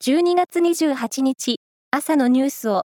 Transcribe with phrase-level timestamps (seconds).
[0.00, 1.56] 12月28日
[1.90, 2.82] 朝のニュースを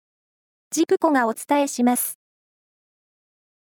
[0.71, 2.19] ジプコがお伝えします。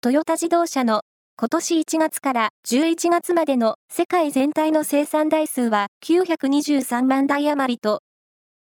[0.01, 1.03] トヨタ自動車の
[1.37, 8.01] 今年1月から11月までの世界全体の生産台数は923万台余りと、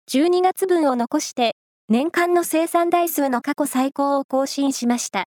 [0.09, 1.57] 12月分を残して
[1.89, 5.25] 年間の生産台数の過去最高を更新しました。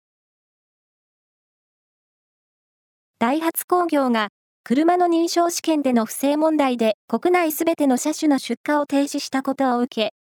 [3.17, 4.29] ダイハツ工業が
[4.63, 10.13] 車の認証試験での不正問題で国内すべての車種の出荷を停止したことを受け、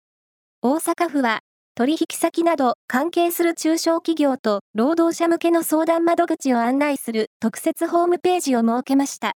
[0.62, 1.40] 大阪府は
[1.74, 9.32] 取引先など関係する中小企業と労働者向けの相談窓口を案内する特設ホームページを設けました。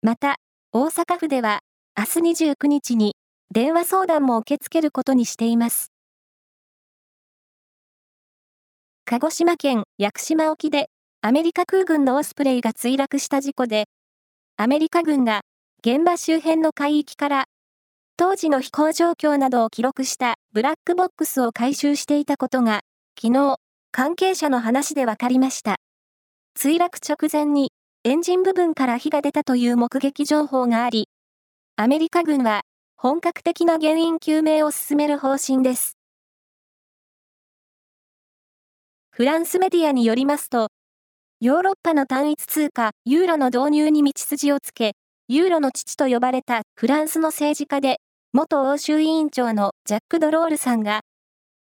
[0.00, 0.36] また、
[0.72, 1.58] 大阪府では
[1.98, 3.16] 明日29日に
[3.52, 5.90] 電話相談も受け付けることにしています。
[9.06, 10.88] 鹿児島県屋久島沖で
[11.20, 13.86] アメリカ空軍のオスプレイが墜落した事故で
[14.62, 15.40] アメリカ軍が
[15.82, 17.44] 現場周辺の海域から
[18.18, 22.82] 当時の飛行状況などを記録したブラックボックスを回収していたことが
[23.18, 23.56] 昨日
[23.90, 25.76] 関係者の話で分かりました。
[26.58, 27.72] 墜落直前に
[28.04, 31.08] エンジン部分から火が出たという目撃情報があり、
[31.76, 32.60] アメリカ軍は
[32.98, 35.96] 本格的な原因究明を進める方針です。
[39.10, 40.68] フランスメディアによりますと、
[41.42, 44.92] ヨーロッパの単一通貨ユーロの導入に道筋をつけ、
[45.26, 47.96] ユーロの父と呼ばれたフランスの政治家で、
[48.34, 51.00] 元欧州委員長のジャック・ドロールさんが、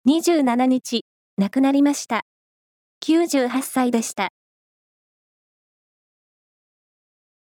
[0.10, 1.06] 27日、
[1.38, 2.24] 亡くなりました。
[3.06, 4.32] 98歳でした。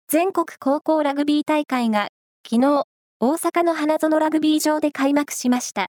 [0.07, 2.07] 全国高校ラグビー大会が、
[2.49, 2.85] 昨日、
[3.19, 5.87] 大阪の花園ラグビー場で開幕しました。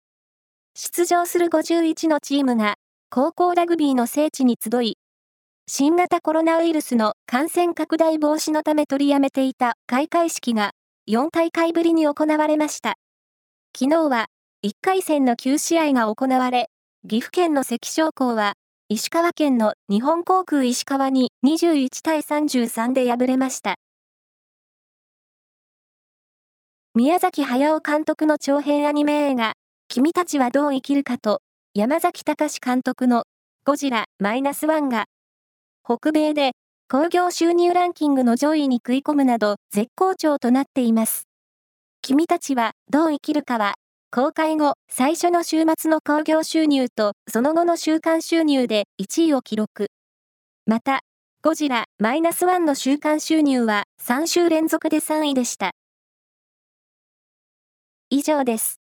[0.75, 2.77] 出場する51のチームが、
[3.11, 4.97] 高校ラグビーの聖地に集い、
[5.73, 10.73] 新型コロナウイルスの感染拡大防止のため取りやめていた開会式が
[11.09, 12.97] 4大会ぶりに行われました。
[13.79, 14.27] 昨日は
[14.67, 16.71] 1回戦の9試合が行われ、
[17.09, 18.55] 岐阜県の関商工は
[18.89, 23.77] 石川県の日本航空石川に21対33で敗れました。
[26.97, 29.53] 宮崎駿監督の長編アニメ映画、
[29.87, 31.43] 君たちはどう生きるかと、
[31.75, 33.23] 山崎隆監督の
[33.65, 35.05] ゴジラマイナスワンが
[35.91, 36.53] 北米で
[36.89, 41.25] 興行収入ランキングの上位に食い込むなど絶好調となっています。
[42.01, 43.75] 君たちはどう生きるかは、
[44.13, 49.89] 公開後最初の週末の興行収入とその後の週間収入で1位を記録。
[50.65, 51.01] また、
[51.43, 55.73] ゴジラマイナスワンの週間収入は3週連続で3位でした。
[58.11, 58.80] 以上です。